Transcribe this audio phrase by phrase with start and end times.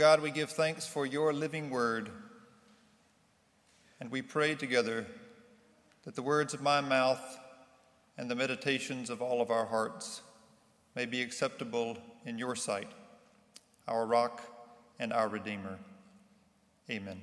[0.00, 2.08] God, we give thanks for your living word.
[4.00, 5.06] And we pray together
[6.04, 7.20] that the words of my mouth
[8.16, 10.22] and the meditations of all of our hearts
[10.96, 12.88] may be acceptable in your sight,
[13.86, 14.40] our rock
[14.98, 15.78] and our Redeemer.
[16.88, 17.20] Amen.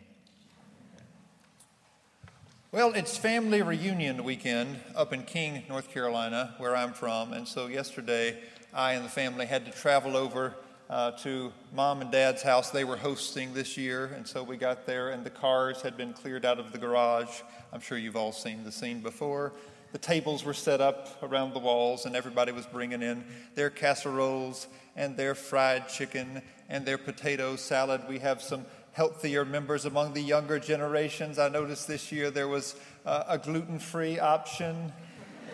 [2.72, 7.34] Well, it's family reunion weekend up in King, North Carolina, where I'm from.
[7.34, 8.38] And so yesterday,
[8.72, 10.54] I and the family had to travel over
[10.90, 12.70] uh, to mom and dad's house.
[12.72, 14.06] They were hosting this year.
[14.16, 17.42] And so we got there, and the cars had been cleared out of the garage.
[17.74, 19.54] I'm sure you've all seen the scene before.
[19.92, 23.24] The tables were set up around the walls, and everybody was bringing in
[23.56, 28.02] their casseroles and their fried chicken and their potato salad.
[28.10, 31.38] We have some healthier members among the younger generations.
[31.40, 34.92] I noticed this year there was uh, a gluten free option,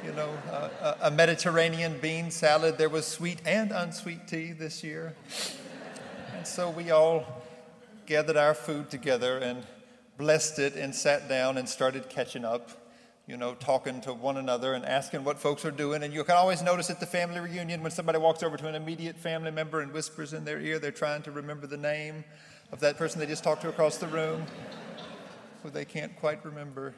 [0.05, 2.77] you know, uh, a Mediterranean bean salad.
[2.77, 5.16] There was sweet and unsweet tea this year.
[6.35, 7.44] And so we all
[8.05, 9.63] gathered our food together and
[10.17, 12.69] blessed it and sat down and started catching up
[13.25, 16.03] you know, talking to one another and asking what folks are doing.
[16.03, 18.75] And you can always notice at the family reunion when somebody walks over to an
[18.75, 22.25] immediate family member and whispers in their ear, they're trying to remember the name
[22.73, 24.44] of that person they just talked to across the room,
[25.61, 26.94] who they can't quite remember.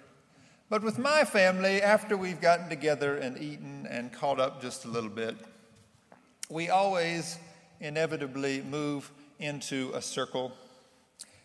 [0.67, 4.87] But with my family, after we've gotten together and eaten and caught up just a
[4.87, 5.35] little bit,
[6.49, 7.37] we always
[7.79, 10.51] inevitably move into a circle.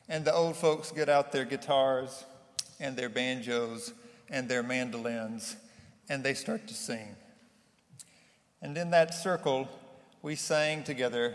[0.08, 2.24] And the old folks get out their guitars
[2.80, 3.92] and their banjos
[4.30, 5.56] and their mandolins,
[6.08, 7.14] and they start to sing.
[8.62, 9.68] And in that circle,
[10.22, 11.34] we sang together,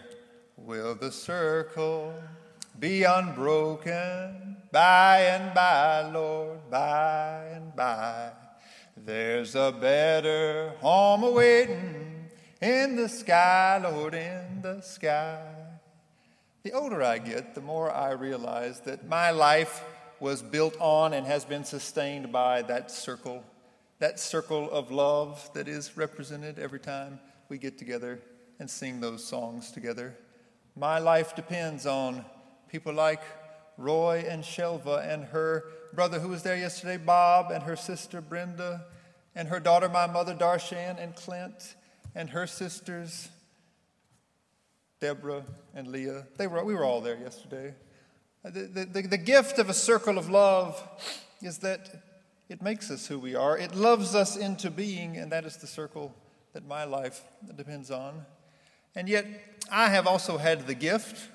[0.58, 2.16] Will the circle
[2.80, 8.31] be unbroken by and by, Lord, by and by?
[8.98, 12.30] There's a better home awaiting
[12.62, 15.42] in the sky, Lord, in the sky.
[16.64, 19.84] The older I get, the more I realize that my life
[20.20, 23.44] was built on and has been sustained by that circle,
[24.00, 27.19] that circle of love that is represented every time
[27.50, 28.19] we get together
[28.59, 30.16] and sing those songs together.
[30.75, 32.25] My life depends on
[32.75, 33.22] people like
[33.78, 35.63] Roy and Shelva and her
[35.94, 38.84] brother who was there yesterday, Bob, and her sister Brenda,
[39.34, 41.75] and her daughter, my mother, Darshan and Clint,
[42.16, 43.30] and her sisters,
[45.00, 46.28] Deborah and Leah.
[46.35, 47.74] They were, we were all there yesterday.
[48.44, 50.84] Uh, the, the, the gift of a circle of love
[51.41, 52.03] is that
[52.50, 53.58] it makes us who we are.
[53.58, 56.14] It loves us into being, and that is the circle
[56.52, 57.24] that my life
[57.56, 58.25] depends on.
[58.96, 59.25] And yet,
[59.72, 61.30] I have also had the gift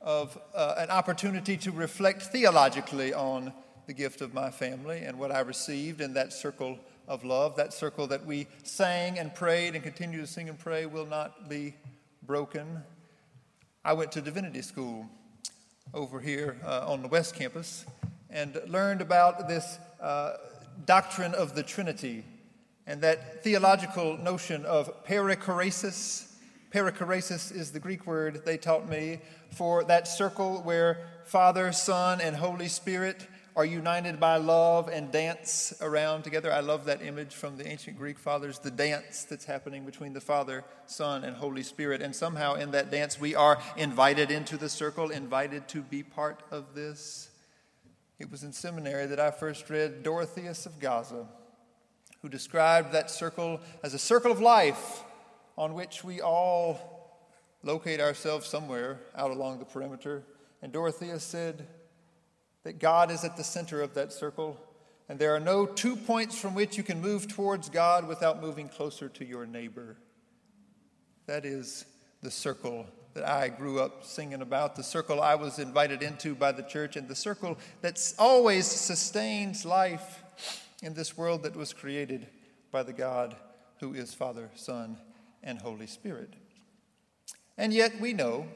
[0.00, 3.52] of uh, an opportunity to reflect theologically on
[3.86, 7.56] the gift of my family and what I received in that circle of love.
[7.56, 11.48] That circle that we sang and prayed and continue to sing and pray will not
[11.48, 11.74] be
[12.22, 12.82] broken.
[13.84, 15.08] I went to divinity school
[15.94, 17.86] over here uh, on the West Campus
[18.30, 20.34] and learned about this uh,
[20.84, 22.24] doctrine of the Trinity
[22.86, 26.32] and that theological notion of perichoresis.
[26.72, 29.20] Perichoresis is the Greek word they taught me
[29.52, 35.72] for that circle where Father, Son, and Holy Spirit are united by love and dance
[35.80, 36.52] around together.
[36.52, 40.20] I love that image from the ancient Greek fathers, the dance that's happening between the
[40.20, 42.02] Father, Son, and Holy Spirit.
[42.02, 46.42] And somehow in that dance, we are invited into the circle, invited to be part
[46.50, 47.30] of this.
[48.18, 51.26] It was in seminary that I first read Dorotheus of Gaza,
[52.20, 55.02] who described that circle as a circle of life
[55.56, 57.22] on which we all
[57.62, 60.24] locate ourselves somewhere out along the perimeter.
[60.62, 61.66] And Dorothea said,
[62.66, 64.58] that God is at the center of that circle,
[65.08, 68.68] and there are no two points from which you can move towards God without moving
[68.68, 69.96] closer to your neighbor.
[71.26, 71.84] That is
[72.22, 72.84] the circle
[73.14, 76.96] that I grew up singing about, the circle I was invited into by the church,
[76.96, 80.24] and the circle that always sustains life
[80.82, 82.26] in this world that was created
[82.72, 83.36] by the God
[83.78, 84.96] who is Father, Son,
[85.46, 86.34] and Holy Spirit.
[87.56, 88.46] And yet we know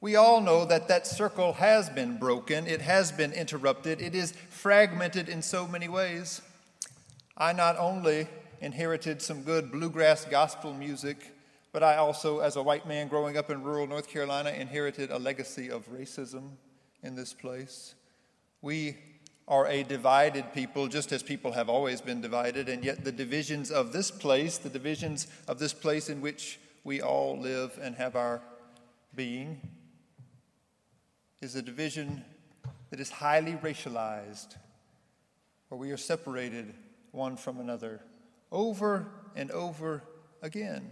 [0.00, 4.30] we all know that that circle has been broken, it has been interrupted, it is
[4.30, 6.40] fragmented in so many ways.
[7.36, 8.28] I not only
[8.60, 11.34] inherited some good bluegrass gospel music,
[11.72, 15.18] but I also, as a white man growing up in rural North Carolina, inherited a
[15.18, 16.50] legacy of racism
[17.02, 17.96] in this place.
[18.62, 18.96] We
[19.48, 23.70] are a divided people, just as people have always been divided, and yet the divisions
[23.70, 28.14] of this place, the divisions of this place in which we all live and have
[28.14, 28.42] our
[29.14, 29.60] being,
[31.40, 32.22] is a division
[32.90, 34.56] that is highly racialized,
[35.68, 36.74] where we are separated
[37.12, 38.00] one from another
[38.52, 40.02] over and over
[40.42, 40.90] again.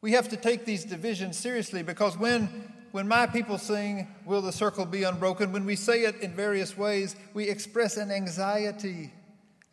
[0.00, 4.50] We have to take these divisions seriously because when, when my people sing, Will the
[4.50, 5.52] circle be unbroken?
[5.52, 9.12] When we say it in various ways, we express an anxiety,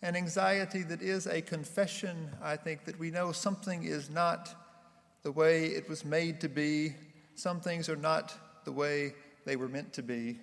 [0.04, 4.54] an anxiety that is a confession, I think, that we know something is not
[5.24, 6.94] the way it was made to be.
[7.33, 8.31] Some things are not
[8.63, 10.38] the way they were meant to be.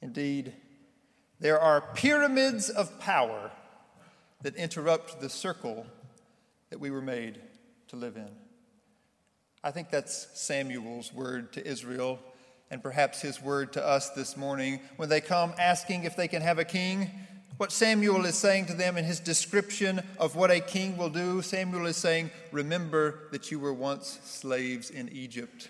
[0.00, 0.52] Indeed,
[1.38, 3.52] there are pyramids of power
[4.42, 5.86] that interrupt the circle
[6.70, 7.40] that we were made
[7.86, 8.41] to live in.
[9.64, 12.18] I think that's Samuel's word to Israel,
[12.68, 16.42] and perhaps his word to us this morning when they come asking if they can
[16.42, 17.08] have a king.
[17.58, 21.42] What Samuel is saying to them in his description of what a king will do,
[21.42, 25.68] Samuel is saying, Remember that you were once slaves in Egypt.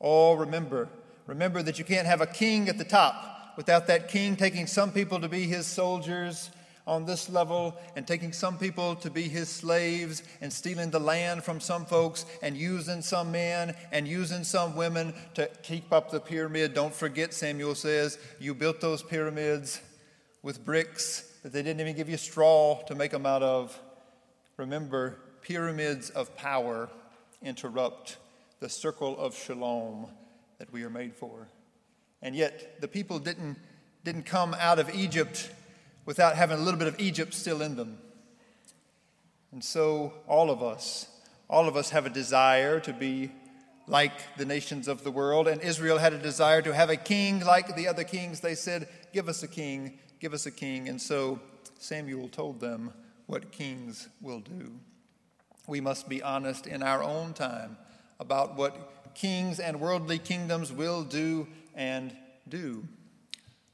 [0.00, 0.88] Oh, remember.
[1.26, 4.92] Remember that you can't have a king at the top without that king taking some
[4.92, 6.50] people to be his soldiers
[6.90, 11.44] on this level and taking some people to be his slaves and stealing the land
[11.44, 16.18] from some folks and using some men and using some women to keep up the
[16.18, 16.74] pyramid.
[16.74, 19.80] Don't forget, Samuel says, you built those pyramids
[20.42, 23.78] with bricks that they didn't even give you straw to make them out of.
[24.56, 26.90] Remember, pyramids of power
[27.40, 28.16] interrupt
[28.58, 30.08] the circle of shalom
[30.58, 31.46] that we are made for.
[32.20, 33.58] And yet, the people didn't,
[34.04, 35.52] didn't come out of Egypt
[36.04, 37.98] without having a little bit of Egypt still in them.
[39.52, 41.08] And so, all of us,
[41.48, 43.32] all of us have a desire to be
[43.86, 45.48] like the nations of the world.
[45.48, 48.40] And Israel had a desire to have a king like the other kings.
[48.40, 50.88] They said, Give us a king, give us a king.
[50.88, 51.40] And so
[51.78, 52.92] Samuel told them
[53.26, 54.72] what kings will do.
[55.66, 57.76] We must be honest in our own time
[58.18, 62.14] about what kings and worldly kingdoms will do and
[62.48, 62.86] do.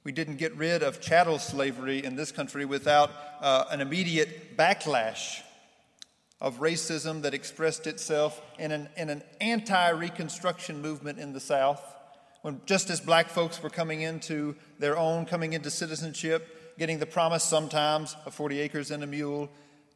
[0.06, 3.10] We didn't get rid of chattel slavery in this country without
[3.40, 5.40] uh, an immediate backlash
[6.40, 11.82] of racism that expressed itself in an, in an anti Reconstruction movement in the South.
[12.42, 17.06] When just as black folks were coming into their own, coming into citizenship, getting the
[17.06, 19.50] promise sometimes of 40 acres and a mule,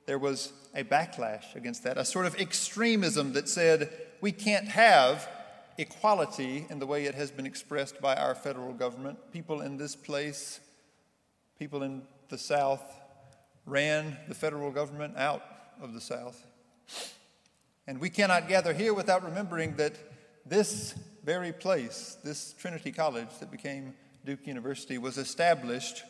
[0.07, 5.29] there was a backlash against that, a sort of extremism that said we can't have
[5.81, 9.19] equality in the way it has been expressed by our federal government.
[9.33, 10.61] People in this place,
[11.59, 12.83] people in the South,
[13.67, 15.43] ran the federal government out
[15.81, 16.47] of the South.
[17.87, 19.95] And we cannot gather here without remembering that
[20.47, 20.95] this
[21.25, 23.95] very place, this Trinity College that became
[24.25, 26.03] Duke University, was established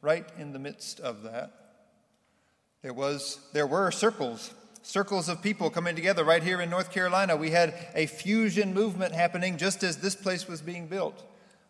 [0.00, 1.52] right in the midst of that.
[2.82, 4.52] There, was, there were circles
[4.88, 7.36] circles of people coming together right here in North Carolina.
[7.36, 11.22] We had a fusion movement happening just as this place was being built.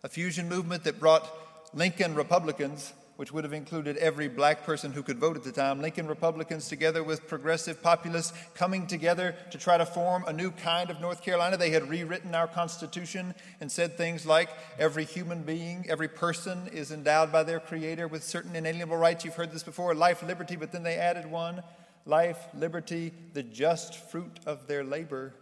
[0.05, 1.29] A fusion movement that brought
[1.75, 5.82] Lincoln Republicans, which would have included every black person who could vote at the time,
[5.82, 10.88] Lincoln Republicans together with progressive populists coming together to try to form a new kind
[10.88, 11.56] of North Carolina.
[11.56, 14.49] They had rewritten our Constitution and said things like
[14.79, 19.25] every human being, every person is endowed by their Creator with certain inalienable rights.
[19.25, 21.64] You've heard this before life, liberty, but then they added one
[22.05, 25.35] life, liberty, the just fruit of their labor,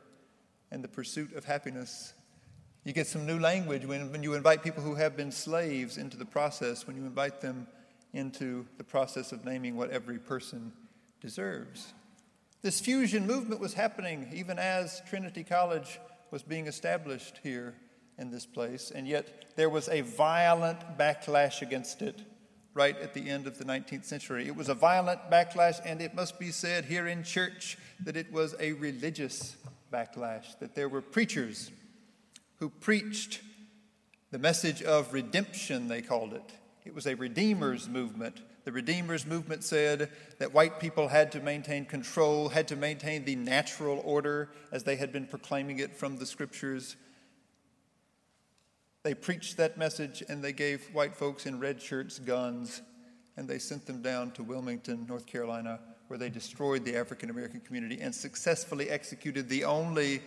[0.70, 2.12] and the pursuit of happiness.
[2.84, 6.16] You get some new language when, when you invite people who have been slaves into
[6.16, 7.66] the process, when you invite them
[8.12, 10.72] into the process of naming what every person
[11.20, 11.92] deserves.
[12.62, 16.00] This fusion movement was happening even as Trinity College
[16.30, 17.74] was being established here
[18.18, 22.22] in this place, and yet there was a violent backlash against it
[22.76, 24.46] right at the end of the 19th century.
[24.46, 28.30] It was a violent backlash, and it must be said here in church that it
[28.30, 29.56] was a religious
[29.92, 31.70] backlash, that there were preachers
[32.58, 33.40] who preached
[34.30, 36.52] the message of redemption, they called it.
[36.84, 38.42] It was a Redeemer's movement.
[38.64, 43.36] The Redeemer's movement said that white people had to maintain control, had to maintain the
[43.36, 46.96] natural order as they had been proclaiming it from the scriptures.
[49.06, 52.82] They preached that message and they gave white folks in red shirts guns
[53.36, 57.60] and they sent them down to Wilmington, North Carolina, where they destroyed the African American
[57.60, 60.22] community and successfully executed the only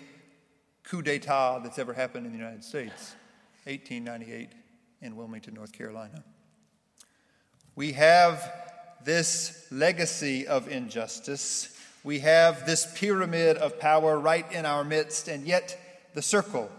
[0.84, 3.18] coup d'etat that's ever happened in the United States,
[3.66, 4.54] 1898
[5.02, 6.24] in Wilmington, North Carolina.
[7.76, 8.50] We have
[9.04, 11.78] this legacy of injustice.
[12.06, 15.78] We have this pyramid of power right in our midst, and yet
[16.14, 16.72] the circle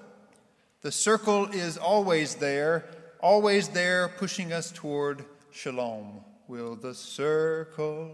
[0.83, 2.87] the circle is always there,
[3.21, 6.25] always there, pushing us toward shalom.
[6.49, 8.13] Will the circle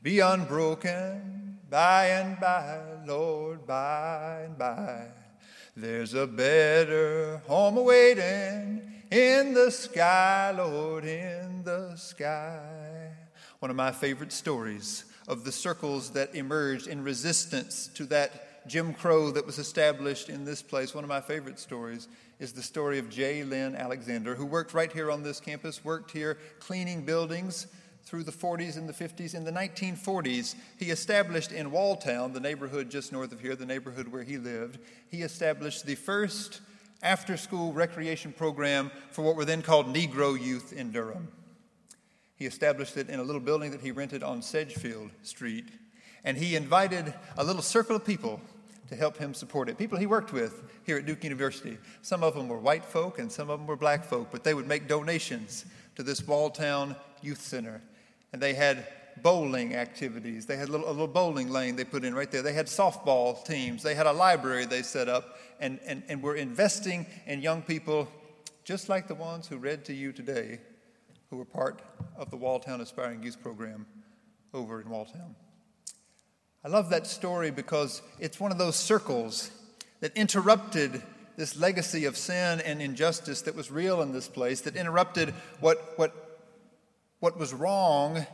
[0.00, 5.06] be unbroken by and by, Lord, by and by?
[5.76, 13.10] There's a better home awaiting in the sky, Lord, in the sky.
[13.58, 18.92] One of my favorite stories of the circles that emerged in resistance to that Jim
[18.92, 20.94] Crow that was established in this place.
[20.94, 22.06] One of my favorite stories
[22.38, 23.42] is the story of J.
[23.42, 27.66] Lynn Alexander, who worked right here on this campus, worked here cleaning buildings
[28.04, 29.34] through the 40s and the 50s.
[29.34, 34.08] In the 1940s, he established in Walltown, the neighborhood just north of here, the neighborhood
[34.08, 36.60] where he lived, he established the first
[37.02, 41.28] after school recreation program for what were then called Negro youth in Durham.
[42.36, 45.66] He established it in a little building that he rented on Sedgefield Street,
[46.22, 48.40] and he invited a little circle of people
[48.88, 49.78] to help him support it.
[49.78, 51.78] People he worked with here at Duke University.
[52.02, 54.54] Some of them were white folk and some of them were black folk, but they
[54.54, 55.66] would make donations
[55.96, 57.82] to this Walltown Youth Center.
[58.32, 58.86] And they had
[59.22, 60.46] bowling activities.
[60.46, 62.42] They had a little, a little, bowling lane they put in right there.
[62.42, 63.82] They had softball teams.
[63.82, 68.08] They had a library they set up and, and, and were investing in young people
[68.64, 70.60] just like the ones who read to you today,
[71.30, 71.80] who were part
[72.16, 73.86] of the Walltown Aspiring Youth Program
[74.52, 75.34] over in Walltown.
[76.64, 79.50] I love that story because it's one of those circles
[80.00, 81.02] that interrupted
[81.36, 85.92] this legacy of sin and injustice that was real in this place, that interrupted what,
[85.96, 86.40] what,
[87.20, 88.26] what was wrong,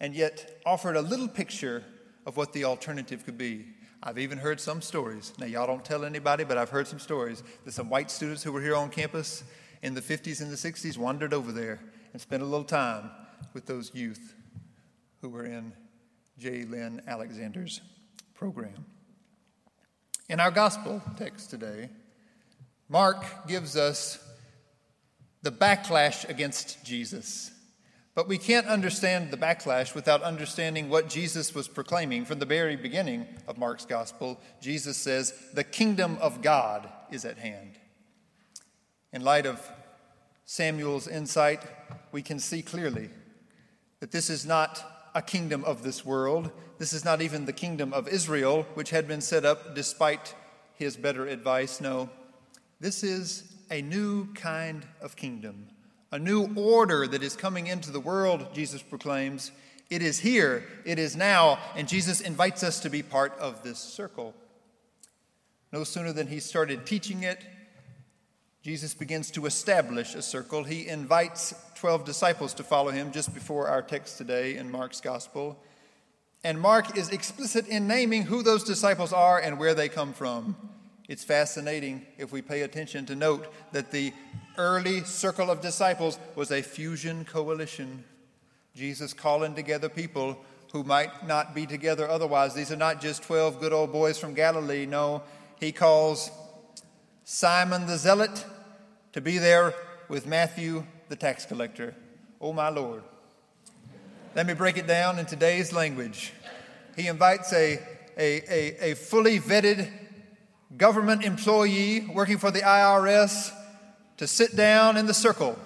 [0.00, 1.82] and yet offered a little picture
[2.26, 3.64] of what the alternative could be.
[4.02, 5.32] I've even heard some stories.
[5.38, 8.52] Now, y'all don't tell anybody, but I've heard some stories that some white students who
[8.52, 9.42] were here on campus
[9.82, 11.80] in the 50s and the 60s wandered over there
[12.12, 13.10] and spent a little time
[13.54, 14.34] with those youth
[15.22, 15.72] who were in
[16.38, 16.64] J.
[16.64, 17.80] Lynn Alexander's
[18.34, 18.84] program.
[20.28, 21.88] In our gospel text today,
[22.88, 24.18] Mark gives us
[25.42, 27.50] the backlash against Jesus.
[28.14, 32.24] But we can't understand the backlash without understanding what Jesus was proclaiming.
[32.24, 37.38] From the very beginning of Mark's gospel, Jesus says, The kingdom of God is at
[37.38, 37.78] hand.
[39.12, 39.60] In light of
[40.46, 41.60] Samuel's insight,
[42.10, 43.10] we can see clearly
[44.00, 46.50] that this is not a kingdom of this world.
[46.76, 50.34] This is not even the kingdom of Israel, which had been set up despite
[50.74, 51.80] his better advice.
[51.80, 52.10] No,
[52.80, 55.68] this is a new kind of kingdom,
[56.12, 59.52] a new order that is coming into the world, Jesus proclaims.
[59.88, 63.78] It is here, it is now, and Jesus invites us to be part of this
[63.78, 64.34] circle.
[65.72, 67.42] No sooner than he started teaching it,
[68.66, 70.64] Jesus begins to establish a circle.
[70.64, 75.56] He invites 12 disciples to follow him just before our text today in Mark's gospel.
[76.42, 80.56] And Mark is explicit in naming who those disciples are and where they come from.
[81.08, 84.12] It's fascinating if we pay attention to note that the
[84.58, 88.02] early circle of disciples was a fusion coalition.
[88.74, 92.54] Jesus calling together people who might not be together otherwise.
[92.54, 94.86] These are not just 12 good old boys from Galilee.
[94.86, 95.22] No,
[95.60, 96.32] he calls
[97.22, 98.44] Simon the Zealot
[99.16, 99.72] to be there
[100.10, 101.94] with Matthew the tax collector.
[102.38, 103.02] Oh, my Lord.
[104.34, 106.34] Let me break it down in today's language.
[106.96, 107.78] He invites a,
[108.18, 109.90] a, a, a fully vetted
[110.76, 113.52] government employee working for the IRS
[114.18, 115.58] to sit down in the circle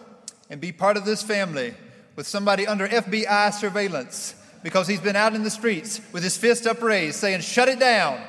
[0.49, 1.75] and be part of this family
[2.15, 6.69] with somebody under FBI surveillance because he's been out in the streets with his fist
[6.69, 8.21] upraised saying, Shut it down.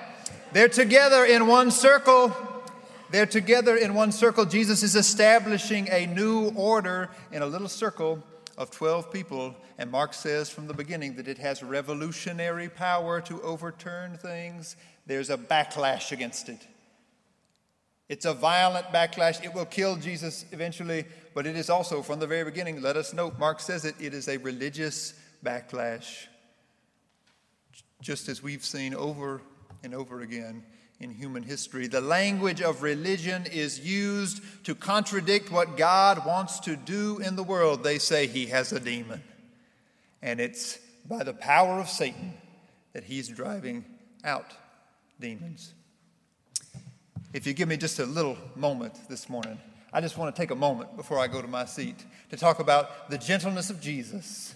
[0.51, 2.35] They're together in one circle
[3.11, 4.45] they're together in one circle.
[4.45, 8.23] Jesus is establishing a new order in a little circle
[8.57, 9.55] of 12 people.
[9.77, 14.75] And Mark says from the beginning that it has revolutionary power to overturn things.
[15.05, 16.65] There's a backlash against it.
[18.07, 19.43] It's a violent backlash.
[19.43, 23.13] It will kill Jesus eventually, but it is also, from the very beginning, let us
[23.13, 25.13] note, Mark says it, it is a religious
[25.43, 26.27] backlash.
[28.01, 29.41] Just as we've seen over
[29.83, 30.63] and over again
[31.01, 31.87] in human history.
[31.87, 37.43] The language of religion is used to contradict what God wants to do in the
[37.43, 37.83] world.
[37.83, 39.21] They say he has a demon.
[40.21, 40.77] And it's
[41.09, 42.33] by the power of Satan
[42.93, 43.83] that he's driving
[44.23, 44.45] out
[45.19, 45.73] demons.
[47.33, 49.57] If you give me just a little moment this morning,
[49.91, 51.95] I just want to take a moment before I go to my seat
[52.29, 54.53] to talk about the gentleness of Jesus.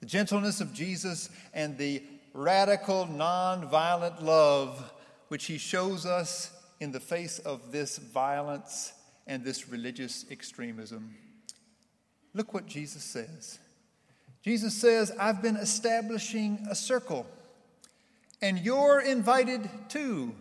[0.00, 2.02] The gentleness of Jesus and the
[2.34, 4.92] radical, nonviolent love
[5.28, 8.92] which he shows us in the face of this violence
[9.26, 11.14] and this religious extremism.
[12.34, 13.58] Look what Jesus says.
[14.42, 17.26] Jesus says, I've been establishing a circle,
[18.40, 20.34] and you're invited too.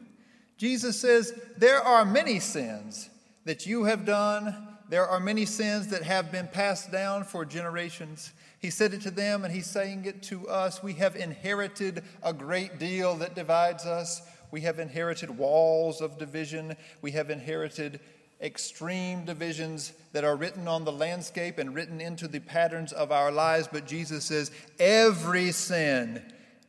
[0.57, 3.09] Jesus says, There are many sins
[3.45, 4.55] that you have done.
[4.89, 8.31] There are many sins that have been passed down for generations.
[8.59, 10.81] He said it to them, and he's saying it to us.
[10.81, 14.21] We have inherited a great deal that divides us.
[14.51, 16.75] We have inherited walls of division.
[17.01, 17.99] We have inherited
[18.41, 23.31] extreme divisions that are written on the landscape and written into the patterns of our
[23.31, 23.67] lives.
[23.71, 26.21] But Jesus says, every sin,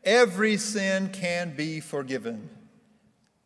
[0.05, 2.49] every sin can be forgiven.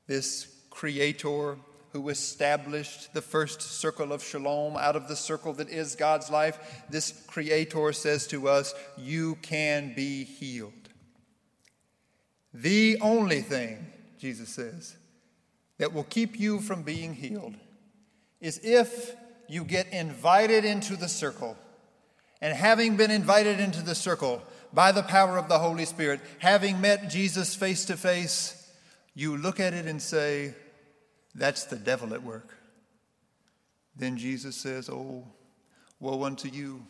[0.06, 1.56] This Creator
[1.92, 6.84] who established the first circle of shalom out of the circle that is God's life,
[6.88, 10.72] this Creator says to us, You can be healed.
[12.54, 13.91] The only thing,
[14.22, 14.94] Jesus says,
[15.78, 17.56] that will keep you from being healed
[18.40, 19.16] is if
[19.48, 21.56] you get invited into the circle.
[22.40, 24.40] And having been invited into the circle
[24.72, 28.72] by the power of the Holy Spirit, having met Jesus face to face,
[29.12, 30.54] you look at it and say,
[31.34, 32.56] That's the devil at work.
[33.96, 35.24] Then Jesus says, Oh,
[35.98, 36.86] woe unto you.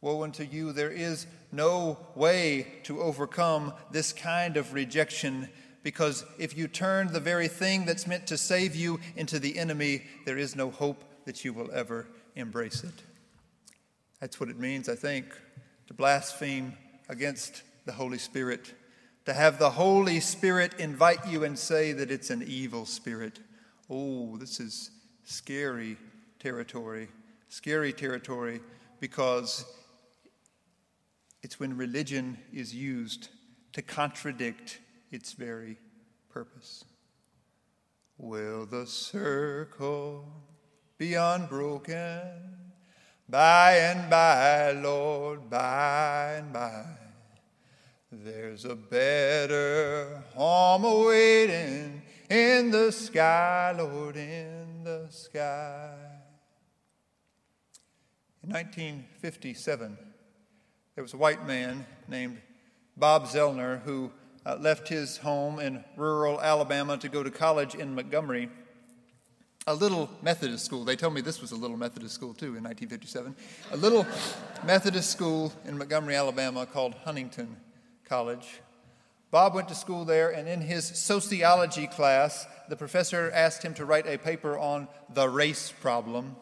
[0.00, 0.72] Woe unto you.
[0.72, 5.50] There is no way to overcome this kind of rejection
[5.86, 10.02] because if you turn the very thing that's meant to save you into the enemy,
[10.24, 13.04] there is no hope that you will ever embrace it.
[14.18, 15.26] That's what it means, I think,
[15.86, 16.76] to blaspheme
[17.08, 18.74] against the Holy Spirit,
[19.26, 23.38] to have the Holy Spirit invite you and say that it's an evil spirit.
[23.88, 24.90] Oh, this is
[25.22, 25.98] scary
[26.40, 27.06] territory,
[27.48, 28.60] scary territory
[28.98, 29.64] because
[31.44, 33.28] it's when religion is used
[33.72, 34.80] to contradict
[35.16, 35.78] its very
[36.28, 36.84] purpose.
[38.18, 40.26] Will the circle
[40.98, 42.20] be unbroken?
[43.26, 46.84] By and by, Lord, by and by.
[48.12, 55.94] There's a better home awaiting in the sky, Lord, in the sky.
[58.42, 59.96] In 1957,
[60.94, 62.38] there was a white man named
[62.98, 64.12] Bob Zellner who
[64.46, 68.48] uh, left his home in rural Alabama to go to college in Montgomery,
[69.66, 70.84] a little Methodist school.
[70.84, 73.34] They told me this was a little Methodist school too in 1957.
[73.72, 74.06] A little
[74.64, 77.56] Methodist school in Montgomery, Alabama called Huntingdon
[78.04, 78.60] College.
[79.32, 83.84] Bob went to school there, and in his sociology class, the professor asked him to
[83.84, 86.36] write a paper on the race problem.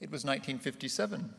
[0.00, 1.32] It was 1957.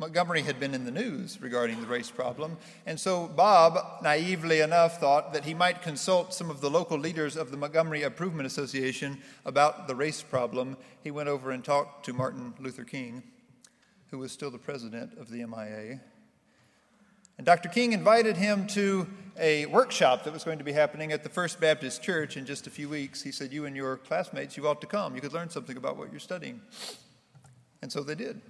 [0.00, 5.00] Montgomery had been in the news regarding the race problem, and so Bob, naively enough,
[5.00, 9.18] thought that he might consult some of the local leaders of the Montgomery Improvement Association
[9.44, 10.76] about the race problem.
[11.02, 13.24] He went over and talked to Martin Luther King,
[14.12, 16.00] who was still the president of the MIA.
[17.36, 17.68] And Dr.
[17.68, 21.60] King invited him to a workshop that was going to be happening at the First
[21.60, 23.22] Baptist Church in just a few weeks.
[23.22, 25.16] He said, You and your classmates, you ought to come.
[25.16, 26.60] You could learn something about what you're studying.
[27.82, 28.40] And so they did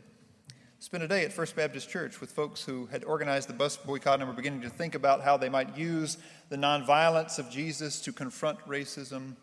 [0.81, 4.21] spent a day at First Baptist Church with folks who had organized the bus boycott
[4.21, 6.19] and were beginning to think about how they might use
[6.51, 9.35] the nonviolence of Jesus to confront racism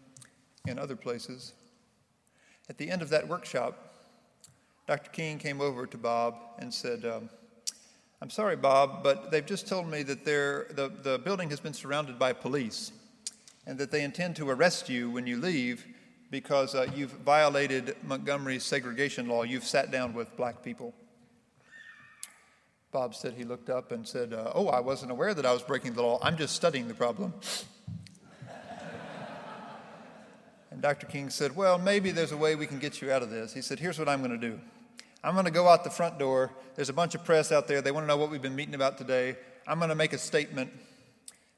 [0.66, 1.54] in other places.
[2.70, 3.78] At the end of that workshop,
[4.88, 5.12] Dr.
[5.12, 7.30] King came over to Bob and said, um,
[8.22, 12.18] I'm sorry, Bob, but they've just told me that the, the building has been surrounded
[12.18, 12.94] by police
[13.68, 15.86] and that they intend to arrest you when you leave
[16.32, 19.44] because uh, you've violated Montgomery's segregation law.
[19.44, 20.94] You've sat down with black people.
[22.96, 25.62] Bob said he looked up and said, uh, Oh, I wasn't aware that I was
[25.62, 26.18] breaking the law.
[26.22, 27.34] I'm just studying the problem.
[30.72, 31.06] and Dr.
[31.06, 33.54] King said, Well, maybe there's a way we can get you out of this.
[33.54, 34.58] He said, Here's what I'm going to do
[35.26, 36.54] I'm going to go out the front door.
[36.76, 37.82] There's a bunch of press out there.
[37.82, 39.36] They want to know what we've been meeting about today.
[39.68, 40.72] I'm going to make a statement,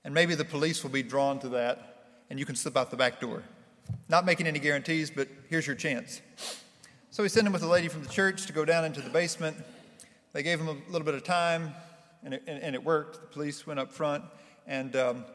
[0.03, 2.97] and maybe the police will be drawn to that, and you can slip out the
[2.97, 3.43] back door.
[4.09, 6.19] Not making any guarantees, but here's your chance.
[7.11, 9.11] So he sent him with a lady from the church to go down into the
[9.11, 9.55] basement.
[10.37, 11.73] They gave him a little bit of time,
[12.23, 13.21] and it, and, and it worked.
[13.21, 14.23] The police went up front,
[14.67, 15.25] and um,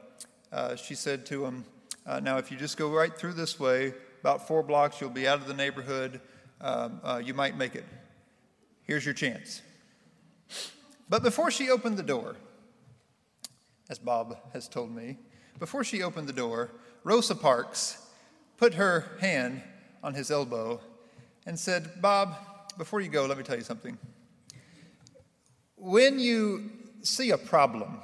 [0.52, 1.64] uh, she said to him,
[2.06, 5.26] uh, Now, if you just go right through this way, about four blocks, you'll be
[5.26, 6.20] out of the neighborhood.
[6.60, 7.84] Um, uh, you might make it.
[8.84, 9.60] Here's your chance.
[11.08, 12.36] But before she opened the door,
[13.90, 15.18] as Bob has told me,
[15.58, 16.70] before she opened the door,
[17.02, 18.06] Rosa Parks
[18.56, 19.62] put her hand
[20.00, 20.80] on his elbow
[21.44, 22.36] and said, Bob,
[22.78, 23.98] before you go, let me tell you something
[25.82, 26.70] when you
[27.02, 27.98] see a problem,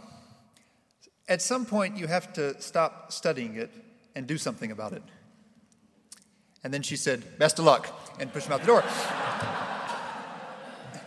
[1.29, 3.71] at some point you have to stop studying it
[4.17, 5.03] and do something about it.
[6.65, 7.89] And then she said, Best of luck,
[8.19, 8.83] and pushed him out the door.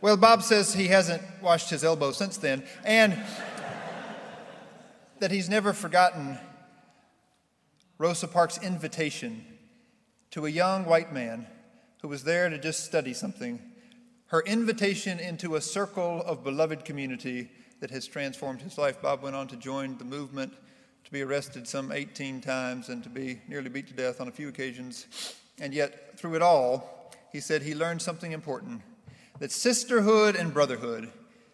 [0.00, 3.14] well, Bob says he hasn't washed his elbow since then, and
[5.18, 6.38] that he's never forgotten
[7.98, 9.44] Rosa Parks' invitation
[10.30, 11.46] to a young white man
[12.00, 13.67] who was there to just study something
[14.28, 19.00] her invitation into a circle of beloved community that has transformed his life.
[19.00, 20.52] Bob went on to join the movement,
[21.04, 24.32] to be arrested some 18 times, and to be nearly beat to death on a
[24.32, 25.34] few occasions.
[25.58, 28.82] And yet, through it all, he said he learned something important
[29.38, 31.10] that sisterhood and brotherhood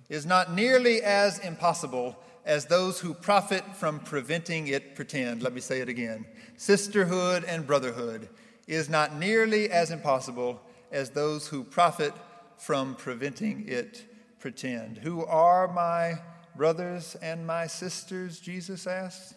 [0.08, 5.42] is not nearly as impossible as those who profit from preventing it pretend.
[5.42, 6.24] Let me say it again.
[6.56, 8.28] Sisterhood and brotherhood
[8.66, 10.60] is not nearly as impossible
[10.90, 12.14] as those who profit
[12.58, 14.04] from preventing it
[14.38, 14.98] pretend.
[14.98, 16.20] Who are my
[16.56, 18.40] brothers and my sisters?
[18.40, 19.34] Jesus asked.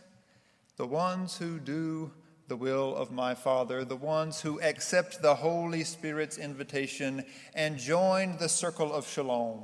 [0.76, 2.12] The ones who do
[2.48, 8.38] the will of my Father, the ones who accept the Holy Spirit's invitation and join
[8.38, 9.64] the circle of shalom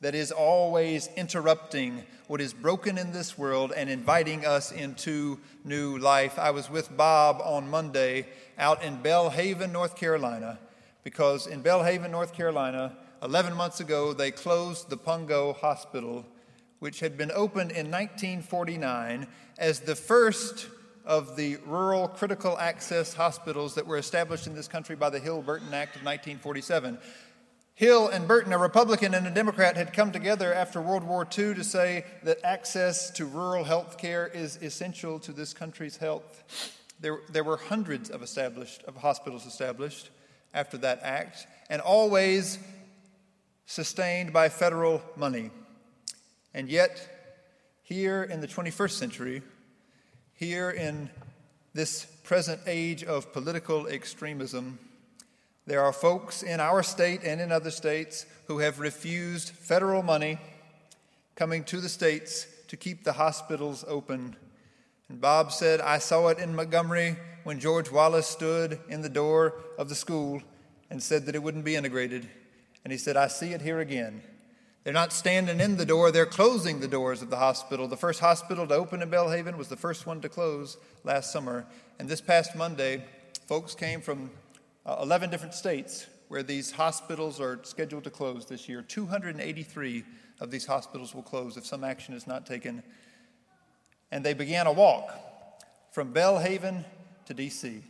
[0.00, 5.98] that is always interrupting what is broken in this world and inviting us into new
[5.98, 6.38] life.
[6.38, 8.26] I was with Bob on Monday
[8.58, 10.58] out in Belhaven, North Carolina,
[11.04, 16.24] because in Belhaven, North Carolina, 11 months ago, they closed the Pungo Hospital,
[16.78, 19.26] which had been opened in 1949
[19.58, 20.68] as the first
[21.04, 25.42] of the rural critical access hospitals that were established in this country by the Hill
[25.42, 26.98] Burton Act of 1947.
[27.74, 31.54] Hill and Burton, a Republican and a Democrat, had come together after World War II
[31.54, 36.42] to say that access to rural health care is essential to this country's health.
[37.00, 40.10] There, there were hundreds of established of hospitals established
[40.54, 42.58] after that act, and always
[43.66, 45.50] sustained by federal money.
[46.54, 47.06] And yet,
[47.82, 49.42] here in the 21st century,
[50.34, 51.10] here in
[51.74, 54.78] this present age of political extremism,
[55.66, 60.38] there are folks in our state and in other states who have refused federal money
[61.36, 64.34] coming to the states to keep the hospitals open.
[65.08, 67.16] And Bob said, I saw it in Montgomery
[67.48, 70.42] when George Wallace stood in the door of the school
[70.90, 72.28] and said that it wouldn't be integrated.
[72.84, 74.22] And he said, I see it here again.
[74.84, 77.88] They're not standing in the door, they're closing the doors of the hospital.
[77.88, 81.64] The first hospital to open in Belhaven was the first one to close last summer.
[81.98, 83.02] And this past Monday,
[83.46, 84.30] folks came from
[84.84, 88.82] uh, 11 different states where these hospitals are scheduled to close this year.
[88.82, 90.04] 283
[90.40, 92.82] of these hospitals will close if some action is not taken.
[94.10, 95.18] And they began a walk
[95.92, 96.84] from Belhaven
[97.28, 97.82] to D.C.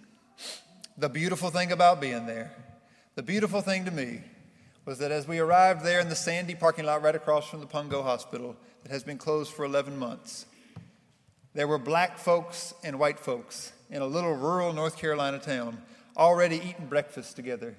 [0.96, 2.50] The beautiful thing about being there,
[3.14, 4.20] the beautiful thing to me,
[4.84, 7.66] was that as we arrived there in the sandy parking lot right across from the
[7.66, 10.44] Pungo Hospital that has been closed for 11 months,
[11.54, 15.80] there were black folks and white folks in a little rural North Carolina town
[16.16, 17.76] already eating breakfast together.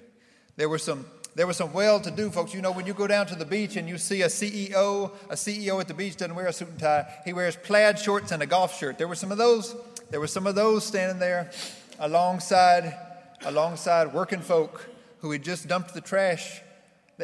[0.56, 2.54] There were some there were some well-to-do folks.
[2.54, 5.34] You know, when you go down to the beach and you see a CEO, a
[5.34, 7.06] CEO at the beach doesn't wear a suit and tie.
[7.24, 8.98] He wears plaid shorts and a golf shirt.
[8.98, 9.76] There were some of those.
[10.10, 11.52] There were some of those standing there
[12.00, 12.96] alongside
[13.44, 14.88] alongside working folk
[15.20, 16.60] who had just dumped the trash.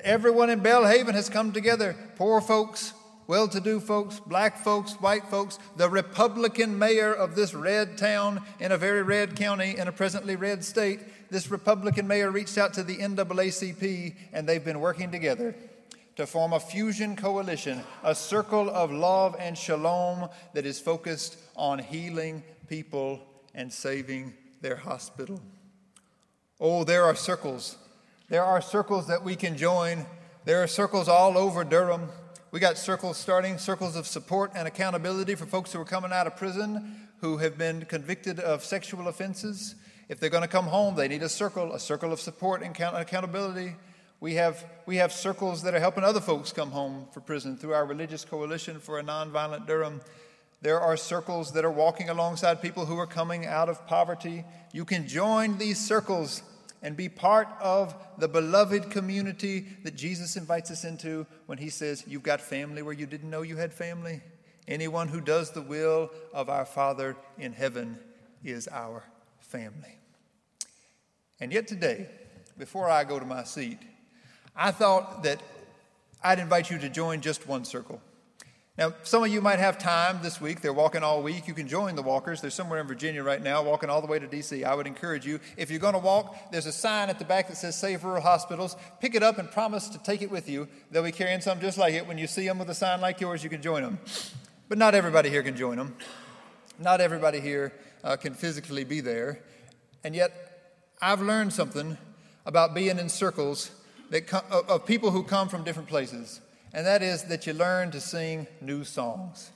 [0.04, 1.96] Everyone in Belhaven has come together.
[2.16, 2.92] Poor folks,
[3.26, 5.58] well to do folks, black folks, white folks.
[5.76, 10.36] The Republican mayor of this red town in a very red county in a presently
[10.36, 15.56] red state, this Republican mayor reached out to the NAACP and they've been working together
[16.16, 21.78] to form a fusion coalition, a circle of love and shalom that is focused on
[21.78, 23.20] healing people
[23.54, 25.40] and saving their hospital.
[26.60, 27.76] Oh, there are circles
[28.28, 30.04] there are circles that we can join.
[30.44, 32.08] There are circles all over Durham.
[32.50, 36.26] We got circles starting, circles of support and accountability for folks who are coming out
[36.26, 39.76] of prison who have been convicted of sexual offenses.
[40.08, 42.76] If they're going to come home, they need a circle, a circle of support and
[42.76, 43.76] accountability.
[44.18, 47.74] We have, we have circles that are helping other folks come home from prison through
[47.74, 50.00] our religious coalition for a nonviolent Durham.
[50.66, 54.44] There are circles that are walking alongside people who are coming out of poverty.
[54.72, 56.42] You can join these circles
[56.82, 62.02] and be part of the beloved community that Jesus invites us into when he says,
[62.08, 64.22] You've got family where you didn't know you had family.
[64.66, 68.00] Anyone who does the will of our Father in heaven
[68.42, 69.04] is our
[69.38, 70.00] family.
[71.38, 72.08] And yet today,
[72.58, 73.78] before I go to my seat,
[74.56, 75.40] I thought that
[76.24, 78.02] I'd invite you to join just one circle.
[78.78, 80.60] Now, some of you might have time this week.
[80.60, 81.48] They're walking all week.
[81.48, 82.42] You can join the walkers.
[82.42, 84.64] They're somewhere in Virginia right now, walking all the way to D.C.
[84.64, 87.48] I would encourage you, if you're going to walk, there's a sign at the back
[87.48, 88.76] that says Save Rural Hospitals.
[89.00, 90.68] Pick it up and promise to take it with you.
[90.90, 92.06] They'll be carrying some just like it.
[92.06, 93.98] When you see them with a sign like yours, you can join them.
[94.68, 95.96] But not everybody here can join them.
[96.78, 97.72] Not everybody here
[98.04, 99.40] uh, can physically be there.
[100.04, 100.32] And yet,
[101.00, 101.96] I've learned something
[102.44, 103.70] about being in circles
[104.10, 108.00] that of people who come from different places and that is that you learn to
[108.00, 109.50] sing new songs.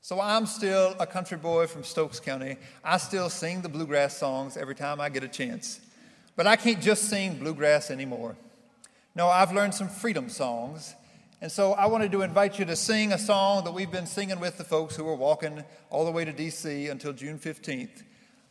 [0.00, 2.56] So I'm still a country boy from Stokes County.
[2.84, 5.80] I still sing the bluegrass songs every time I get a chance.
[6.36, 8.36] But I can't just sing bluegrass anymore.
[9.14, 10.94] No, I've learned some freedom songs.
[11.40, 14.40] And so I wanted to invite you to sing a song that we've been singing
[14.40, 18.02] with the folks who are walking all the way to DC until June 15th.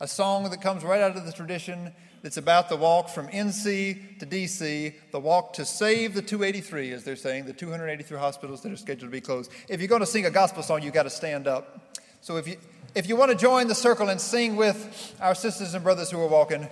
[0.04, 4.20] A song that comes right out of the tradition that's about the walk from NC
[4.20, 8.72] to DC, the walk to save the 283, as they're saying, the 283 hospitals that
[8.74, 9.50] are scheduled to be closed.
[9.70, 11.96] If you're going to sing a gospel song, you've got to stand up.
[12.20, 12.58] So if you,
[12.94, 16.20] if you want to join the circle and sing with our sisters and brothers who
[16.20, 16.68] are walking,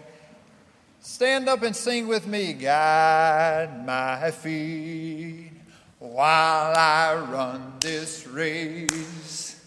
[1.00, 2.52] stand up and sing with me.
[2.52, 5.52] Guide my feet
[6.00, 9.61] while I run this race.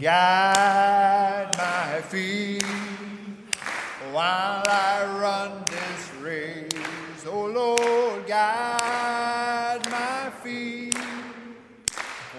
[0.00, 2.64] Guide my feet
[4.10, 7.24] while I run this race.
[7.24, 10.98] Oh Lord, guide my feet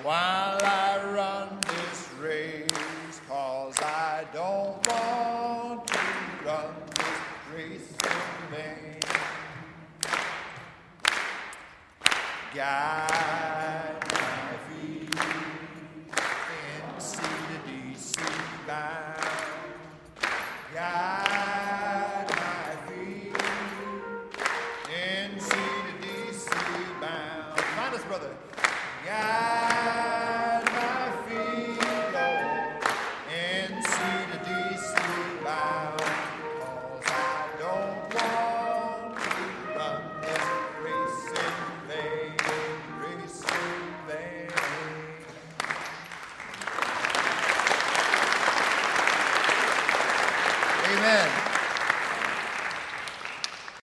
[0.03, 3.21] while I run this race.
[3.29, 5.99] Cause I don't want to
[6.45, 8.99] run this race in vain.
[12.53, 13.84] Guide